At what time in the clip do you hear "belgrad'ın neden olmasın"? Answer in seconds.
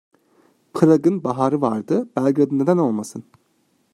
2.17-3.23